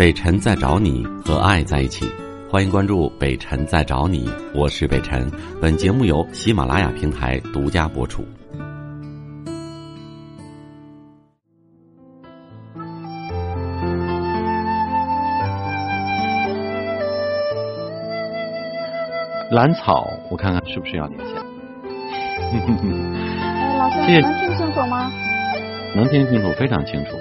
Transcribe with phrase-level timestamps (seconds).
[0.00, 2.06] 北辰在找你和爱在一起，
[2.50, 5.30] 欢迎关注北辰在找你，我是北辰。
[5.60, 8.24] 本节目由喜马拉雅平台独家播出。
[19.50, 21.36] 兰草，我看看是不是要连线？
[23.38, 25.12] 哎， 老师，谢谢能听清楚吗？
[25.94, 27.19] 能听清楚，非常清楚。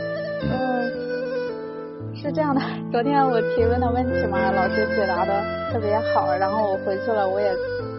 [2.19, 7.49] 呃，是这样的，昨天我提问的问题嘛，老师解答的特别好，然后我回去了，我也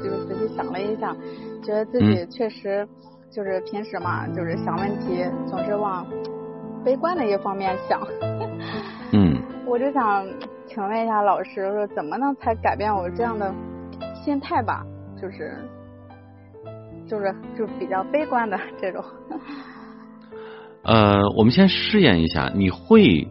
[0.04, 1.16] 就是仔细想了一想，
[1.62, 2.86] 觉得自己确实
[3.30, 6.06] 就是平时嘛，就是想问题总是往
[6.84, 8.00] 悲观的一方面想。
[9.12, 10.26] 嗯，我就想
[10.66, 13.52] 请问一下老师，说怎么能才改变我这样的
[14.22, 14.84] 心态吧？
[15.20, 15.56] 就是
[17.08, 19.02] 就是就比较悲观的这种。
[20.84, 23.28] 呃，我们先试验一下，你会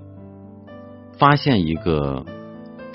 [1.20, 2.26] 发现一个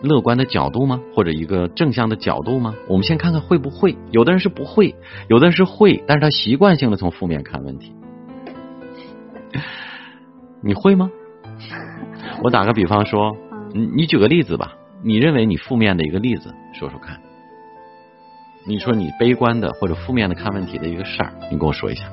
[0.02, 1.00] 乐观的角度吗？
[1.14, 2.74] 或者一个正向的角度吗？
[2.88, 3.96] 我们先看看会不会。
[4.10, 4.96] 有的人是不会，
[5.28, 7.94] 有的人是会，但是他习惯性的从负面看问题。
[10.62, 11.10] 你会吗？
[12.42, 13.36] 我打个比方说，
[13.74, 17.20] 嗯你你举个例子吧，你认为你负面的一个例子说说看。
[18.66, 22.06] 你说你悲观的或者负面的看问题的一个事儿，你跟我说一下。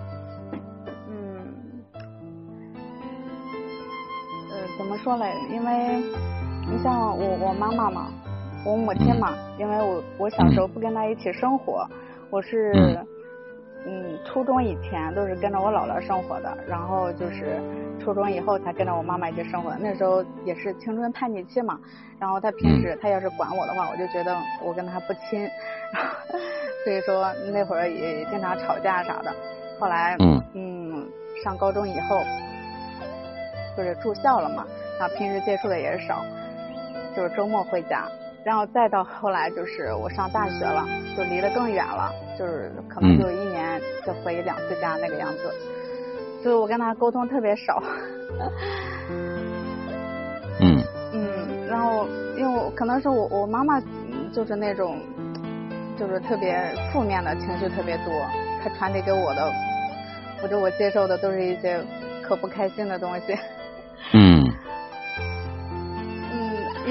[5.04, 5.34] 说嘞？
[5.50, 6.02] 因为
[6.70, 8.08] 你像我我妈妈嘛，
[8.66, 11.88] 我母亲嘛，因为我我小时候不跟她一起生活，
[12.30, 13.08] 我是嗯
[13.88, 17.60] 嗯初中以前都是跟着我姥姥生活的，然后就是
[18.00, 19.78] 初中以后才跟着我妈妈一起生活的。
[19.80, 21.80] 那时候也是青春叛逆期嘛，
[22.20, 25.48] 然后她平时她要是管我的话，我就觉得我跟她不亲，
[26.86, 29.34] 所以说那会儿也经常吵架啥的。
[29.80, 31.10] 后来嗯嗯，
[31.44, 32.18] 上高中以后
[33.76, 34.64] 就是住校了嘛，
[35.02, 36.24] 然后平时接触的也少，
[37.16, 38.06] 就是周末回家，
[38.44, 40.86] 然后再到后来就是我上大学了，
[41.18, 45.52] 就离得更远了，就是可能嗯就一年就回两次家那个样子，
[46.44, 47.82] 就是我跟他沟通特别少。
[49.10, 49.40] 嗯
[51.14, 55.00] 嗯，然后因为我可能是我我妈妈嗯就是那种
[55.98, 58.14] 就是特别负面的情绪特别多，
[58.64, 59.52] 她传递给我的，
[60.44, 61.84] 或者我接受的都是一些
[62.22, 63.36] 可不开心的东西。
[64.14, 64.41] 嗯。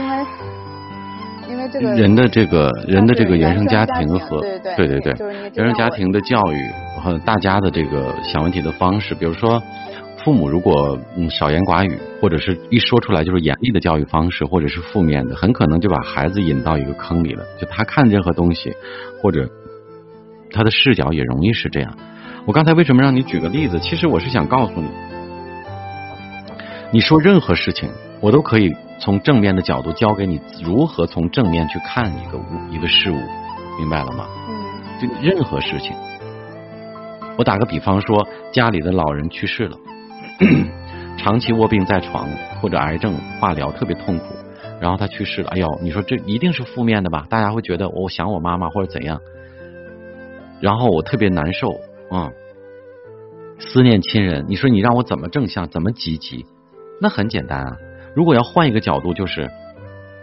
[0.00, 0.26] 嗯，
[1.48, 5.14] 因为因为这个人的这个人的这个原原生家家庭和对对对
[5.54, 9.62] 原生家庭的教育和大家的这个想问题的方式，比如说
[10.24, 17.44] 父母如果嗯少言寡语，或者是一说出来就是严厉的教育方式，或者是负面的，很可能就把孩子引到一个坑里了。
[17.60, 18.72] 就他看任何东西，
[19.22, 19.48] 或者
[20.52, 21.94] 他的视角也容易是这样。
[22.46, 23.78] 我刚才为什么让你举个例子？
[23.80, 24.88] 其实我是想告诉你，
[26.90, 27.90] 你说任何事情，
[28.20, 33.18] 我都可以从正面的角度教给你如何从正面去看一个物一个事物，
[33.78, 34.26] 明白了吗？
[34.48, 34.60] 嗯
[35.00, 35.96] 就任何事情，
[37.38, 39.78] 我打个比方说，家里的老人去世了，
[41.16, 42.28] 长期卧病在床
[42.60, 44.34] 或者癌症化疗特别痛苦，
[44.78, 47.26] 然后他去世了，哎呦，你说这一定是负面的吧？
[47.30, 49.18] 大家会觉得我想我妈妈或者怎样，
[50.60, 52.30] 然后我特别难受，嗯，
[53.58, 56.44] 思念亲人，你说你让我怎么正向，怎么积极？
[57.00, 57.76] 那很简单啊，
[58.14, 59.50] 如果要换一个角度，就是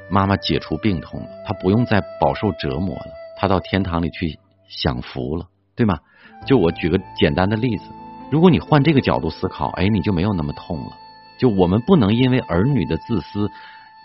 [0.10, 4.38] 妈妈解除病痛了，她不用再饱受折磨了，她到天堂里去
[4.68, 6.00] 享福了，对吗？
[6.46, 7.84] 就我举个简单的例子，
[8.30, 10.92] 如果你换这个角度思考，哎，你就没有那么痛了。
[11.40, 13.50] 就我们不能因为儿女的自私，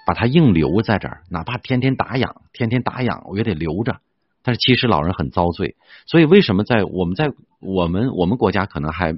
[0.07, 3.97] 把他硬留在这儿，哪怕天天打痒，天天打痒，我也得留着。
[4.45, 5.77] 但是其实老人很遭罪，
[6.07, 9.13] 所以为什么在我们在我们我们国家可能还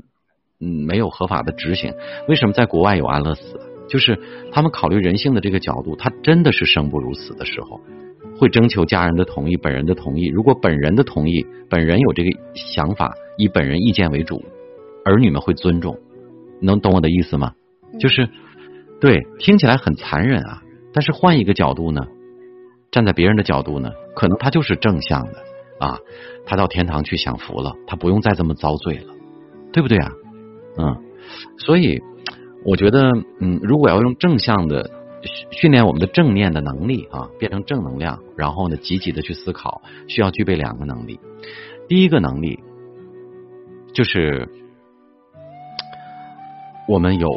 [0.61, 1.95] 嗯没有合法的执行？
[2.29, 3.61] 为什么在国外有安乐死？
[3.89, 4.19] 就是
[4.51, 7.81] 他们考虑人性的这个角度，他真的是生不如死的时候，
[8.39, 10.27] 会征求家人的同意、本人的同意。
[10.27, 14.45] 如果本人的同意，本人有这个想法，以本人意见为主，
[15.05, 15.99] 儿女们会尊重。
[16.61, 17.53] 能懂我的意思吗？
[18.01, 18.29] 就是
[19.01, 20.63] 对，听起来很残忍啊，
[20.93, 22.07] 但是换一个角度呢，
[22.91, 25.35] 站在别人的角度呢，可能他就是正向的
[25.79, 25.99] 啊，
[26.47, 29.15] 他到天堂去享福了，他不用再这么遭罪了，
[29.73, 30.11] 对不对啊？
[30.79, 31.03] 嗯，
[31.59, 32.01] 所以
[32.65, 34.91] 我觉得，嗯，如果要用正向的
[35.23, 41.21] 训训练我们的正念的能力啊，变成正能量，然后呢，积极的去思考，需要具备两个能力。
[41.89, 42.59] 第一个能力
[43.93, 44.49] 就是
[46.89, 47.29] 我们有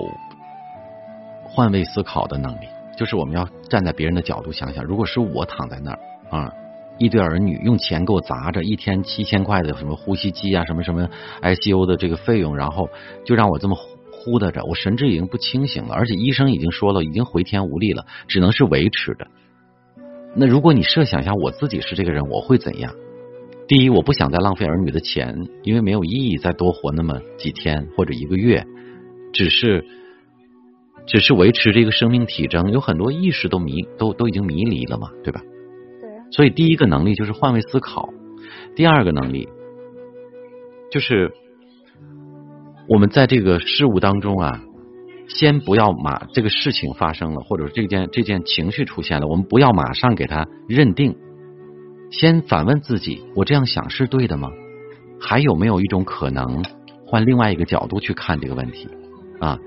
[1.44, 6.00] 换位思考的能力，就是我们要站在别人的角度想想，如果是我躺在那儿
[6.30, 6.51] 啊，
[6.97, 11.09] 一堆儿女用钱给我砸着，一天七千块的什么呼吸机啊，什么什么
[11.41, 12.89] ICU 的这个费用，然后
[13.25, 13.75] 就让我这么
[14.27, 19.27] 活糊涂着，我神志已经不清醒了，而且医生已经说了，已经回天无力了，只能是维持的。
[20.35, 22.94] 那如果你设想一下，我自己是这个人，我会怎样？
[23.68, 28.65] 第一，我不想再浪费儿女的钱，因为没有意义再多活那么几天或者一个月，
[29.33, 29.85] 只是
[31.06, 35.41] 只是维持这个生命体征，有很多意识都迷都都已经迷离了嘛，对吧？
[36.01, 36.31] 对。
[36.31, 38.09] 所以第一个能力就是换位思考，
[38.75, 39.47] 第二个能力
[40.91, 41.31] 就是
[42.88, 44.62] 我们在这个事物当中啊，
[45.28, 51.16] 先不要马这个事情发生了，或者这件这件情绪出现了，我们不要马上给他认定。
[52.10, 54.50] 先反问自己：我这样想是对的吗？
[55.19, 56.63] 还有没有一种可能，
[57.06, 58.88] 换另外一个角度去看这个问题？
[59.42, 59.60] 啊，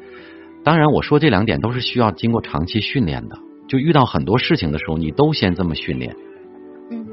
[0.64, 3.36] 当然，我说这两点都是需要经过长期训练的。
[3.68, 6.16] 就遇到很多事情的时候，你都先这么训练。
[6.90, 7.04] 嗯。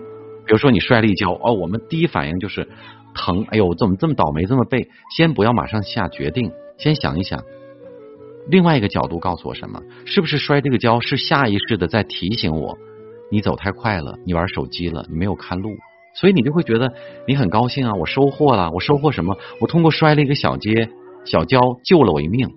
[0.46, 2.70] 比如说你摔了一跤，哦，我们第一反应就是
[3.18, 4.88] 疼，哎呦，怎么这么倒霉，这么背？
[5.14, 7.44] 先不要马上下决定，先想一想，
[8.48, 9.82] 另外一个角度告诉我什么？
[10.06, 12.78] 是不是摔这个跤是下意识的在提醒我？
[13.30, 15.72] 你走太快了，你玩手机了，你没有看路，
[16.14, 16.94] 所以你就会觉得
[17.28, 17.94] 你很高兴啊！
[17.94, 19.36] 我收获了，我收获什么？
[19.60, 20.90] 我通过摔了一个小街
[21.26, 22.48] 小跤救了我一命。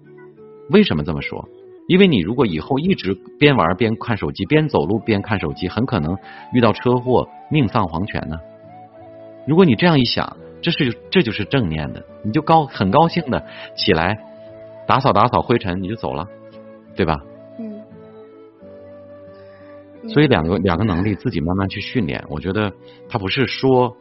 [0.70, 1.48] 为什么这么说？
[1.88, 6.16] 因为你如果以后一直边玩边看手机，边走路边看手机，很可能
[6.54, 8.38] 遇到车祸，命丧黄泉呢。
[9.44, 13.46] 如果你这样一想，这是这就是正念的，你就高很高兴的
[13.76, 14.18] 起来
[14.86, 16.26] 打扫打扫灰尘，你就走了，
[16.96, 17.16] 对吧？
[17.58, 17.80] 嗯
[20.08, 22.72] 所以两个两个能力自己慢慢去训练，我觉得
[23.08, 23.96] 他不是说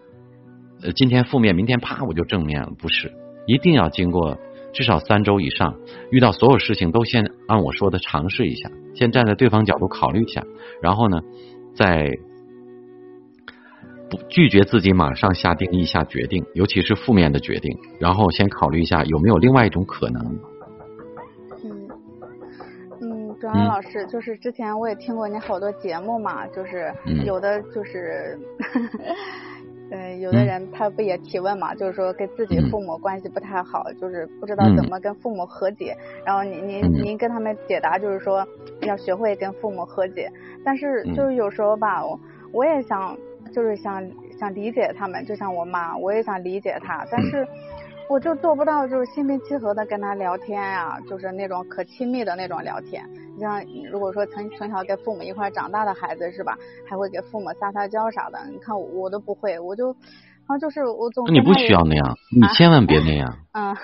[0.82, 3.12] 呃今天负面，明天啪我就正面了，不是，
[3.46, 4.38] 一定要经过
[4.72, 5.76] 至少三周以上，
[6.10, 10.42] 遇到所有事情都先按我说的尝试一下，先站在对方角度考虑一下，
[10.82, 11.20] 然后呢
[11.76, 12.10] 再
[14.10, 20.40] 不拒绝自己马上下定义下决定，尤其是负面的决定，然后先考虑一下有没有另外一种可能。
[21.64, 21.88] 嗯。
[23.02, 26.94] 嗯庄安老师，就是之前我也听过你好多节目嘛，就是
[27.26, 28.38] 有的就是，
[29.92, 35.96] 嗯，有的人他不也提问嘛，就是说跟自己父母关系不太好，就是不知道怎么跟父母和解。
[36.26, 38.46] 然后您您您跟他们解答就是说
[38.82, 40.30] 要学会跟父母和解，
[40.66, 42.20] 但是就是有时候吧，我
[42.52, 43.18] 我也想
[43.50, 44.02] 就是想
[44.40, 47.48] 想理解他们，就像我妈，我也想理解她，但是。
[48.12, 53.08] 我就做不到，就是心平气和的跟他聊天呀，就是那种可亲密的那种聊天。
[53.36, 56.58] 你像如果说从从小跟父母一块长大的孩子是吧，
[56.90, 58.40] 还会给父母撒撒娇啥的。
[58.52, 59.96] 你看我都不会，我就然
[60.48, 63.32] 啊就是我总你不需要那样，你千万别那样。
[63.54, 63.78] 嗯。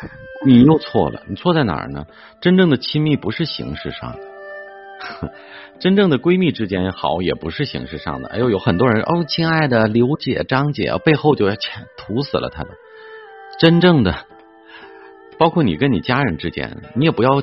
[0.43, 2.07] 你又错了，你错在哪儿呢？
[2.41, 4.19] 真正的亲密不是形式上的，
[5.79, 8.29] 真正的闺蜜之间好也不是形式上的。
[8.29, 11.55] 哎呦，有很多人哦，亲爱的刘姐、张姐，背后就要
[11.97, 12.71] 涂死了他们。
[13.59, 14.15] 真正的，
[15.37, 17.41] 包括你跟你家人之间，你也不要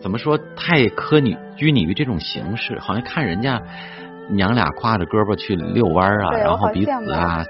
[0.00, 3.60] 怎么说太苛你拘泥于这种形式，好像看人家
[4.30, 7.44] 娘俩挎着胳膊去遛弯啊，然后彼此啊，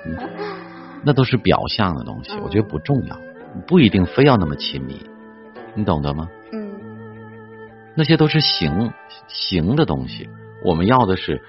[1.04, 3.18] 那都是表象的东西，我觉得不重要，
[3.66, 5.04] 不一定非要那么亲密，
[5.74, 6.28] 你懂得吗？
[7.98, 8.92] 嗯，那些都是形
[9.26, 10.28] 形的东西，
[10.64, 11.42] 我们要的是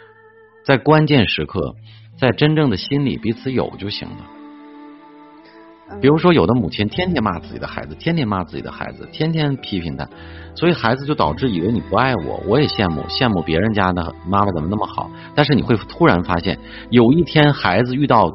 [0.66, 1.76] 在关键时刻，
[2.18, 4.18] 在真正的心里彼此有就行了。
[6.02, 10.08] 比如说，有的母亲天天骂自己的孩子，天天骂自己的孩子，天天批评他，
[10.56, 12.44] 所以孩子就导致以为你不爱我。
[12.48, 15.10] 我也羡慕羡慕别人家的妈妈怎么那么好。
[15.36, 18.32] 但是你会突然发现，有一天孩子遇到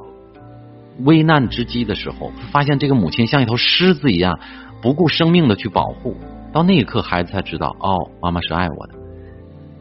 [1.05, 4.39] 危难之机的时候，发现这个母亲像一头狮子一样，
[4.83, 6.17] 不顾生命的去保护。
[6.55, 8.95] 到那一刻，孩子才知道，哦，妈妈是爱我的。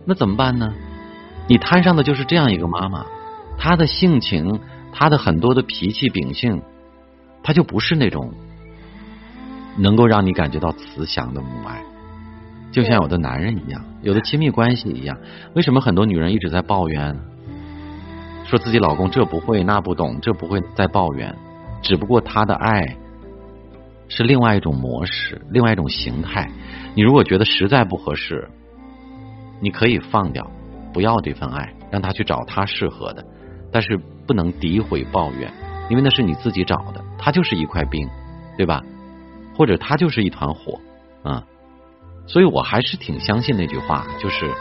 [0.06, 0.74] 那怎么办呢？
[1.48, 3.06] 你摊上的就是这样一个妈妈，
[3.58, 4.60] 她的性情，
[4.92, 6.62] 她的很多的脾气秉性。
[7.46, 8.32] 他就不是那种
[9.76, 11.84] 能够让你感觉到慈祥的母爱，
[12.72, 15.18] 就像有的男人一样，有的亲密关系一样。
[15.54, 17.20] 为什么很多女人一直在抱怨，
[18.46, 21.36] 说自己老公这不会那不懂，这不会在抱怨？
[21.82, 22.96] 只不过他的爱
[24.16, 26.48] 是另外一种模式，另外一种形态。
[26.94, 28.48] 你如果觉得实在不合适，
[29.60, 30.46] 你可以放掉，
[30.94, 33.26] 不要这份爱，让他去找他适合的，
[33.72, 35.52] 但是不能诋毁抱怨，
[35.90, 37.04] 因为那是你自己找的。
[37.18, 38.08] 他就是一块冰，
[38.56, 38.84] 对吧？
[39.56, 40.80] 或者他就是一团火
[41.24, 41.44] 啊！
[42.28, 44.54] 所以我还是挺相信那句话，就是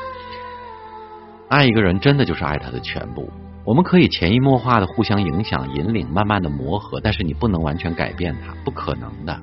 [1.50, 3.30] 爱一个人真的就是爱他的全部。
[3.64, 9.38] 我们可以潜移默化的互相影响、引领，慢慢的磨合，但是你不能完全改变他，不可能的。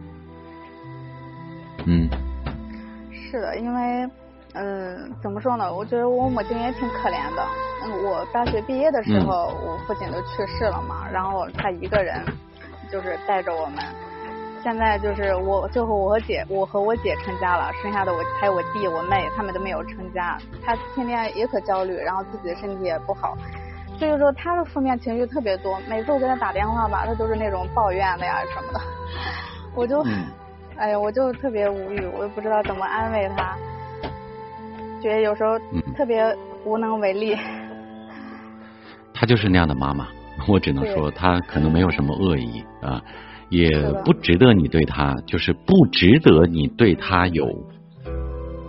[1.86, 2.10] 嗯，
[3.12, 4.10] 是的，因为
[4.54, 5.74] 嗯，怎么说呢？
[5.74, 7.44] 我觉得我母亲也挺可怜的。
[7.86, 12.24] 嗯我大学毕业的时候，我父亲都去世了嘛，然后他一个人。
[12.92, 13.78] 就是带着我们，
[14.64, 20.40] 现在就是我最后我和姐，我和我姐成家了，剩下的我还有我弟我妹，他们都没有成家。
[20.66, 23.38] 他天天也可焦虑，然后自己的身体也不好，
[24.00, 25.78] 所以说他的负面情绪特别多。
[25.90, 28.80] 每次我给他打电话吧，他都是那种抱怨的呀什么的，
[29.76, 30.02] 我就，
[30.78, 33.58] 哎呀，我就特别无语，我也不知道怎么安慰他，
[35.02, 35.60] 觉得有时候
[35.98, 37.38] 特别无能为力。
[39.14, 40.08] 他就是那样的妈妈，
[40.48, 43.02] 我只能说他可能没有什么恶意啊。
[43.50, 43.68] 也
[44.06, 47.48] 不值得你对他，就是不值得你对他有，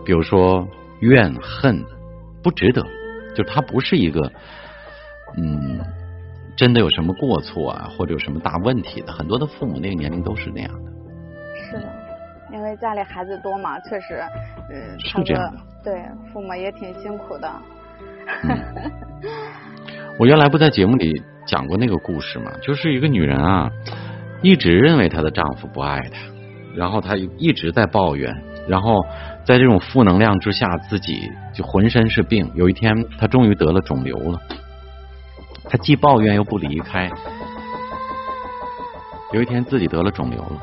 [0.06, 0.66] 比如说
[1.00, 1.84] 怨恨，
[2.42, 2.82] 不值得。
[3.36, 4.32] 就他不是一个，
[5.36, 5.80] 嗯，
[6.56, 9.12] 真的有什么过错啊，或者有什么大问题的。
[9.12, 10.90] 很多的父母那个年龄都是那样的。
[11.54, 11.92] 是的，
[12.52, 14.22] 因为家里孩子多嘛，确实，
[14.70, 15.52] 嗯，是这样。
[15.82, 17.50] 对，父母也挺辛苦的。
[20.18, 23.70] 我原来不在节目里讲过那个故事嘛，就是一个女人啊。
[24.42, 26.18] 一直认为她的丈夫不爱她，
[26.74, 28.34] 然后她一直在抱怨，
[28.66, 28.94] 然后
[29.44, 32.50] 在这种负能量之下，自己就浑身是病。
[32.54, 34.40] 有一天，她终于得了肿瘤了，
[35.70, 37.08] 她既抱怨又不离开。
[39.32, 40.60] 有一天，自己得了肿瘤了，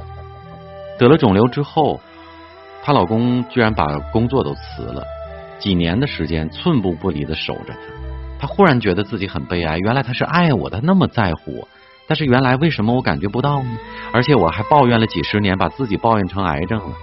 [1.00, 2.00] 得了肿瘤之后，
[2.84, 5.02] 她老公居然把工作都辞了，
[5.58, 7.80] 几年的时间寸步不离的守着她。
[8.42, 11.68] 她忽然觉得自己很悲哀，原来他是爱我的，那么在乎我。
[12.10, 13.78] 但是原来为什么我感觉不到呢？
[14.12, 16.96] 而且我还抱怨了几十年，把自己抱怨成癌症了。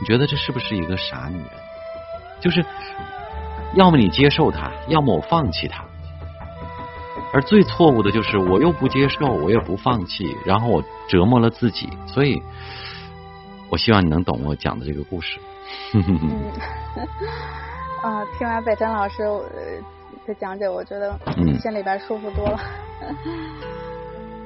[0.00, 1.50] 你觉得这是不是一个傻女人？
[2.38, 2.62] 就是
[3.74, 5.85] 要么你接受他，要么我放弃他。
[7.36, 11.86] 而最错误的就是我又不接受，我也不放弃，然后我折磨了自己。
[12.06, 12.40] 所以，
[13.68, 15.38] 我希望你能懂我讲的这个故事。
[18.02, 19.22] 啊，听完北辰老师
[20.26, 21.14] 的讲解，我觉得
[21.60, 22.58] 心里边舒服多了。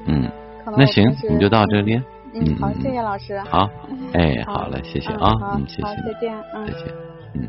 [0.06, 0.28] 嗯，
[0.76, 1.94] 那行，你就到这里。
[2.35, 3.38] 嗯，好，谢谢老师。
[3.49, 3.70] 好，
[4.14, 5.82] 哎，好嘞，谢谢啊，嗯，谢谢。
[5.87, 6.82] 好，再见，嗯，再见，
[7.35, 7.49] 嗯。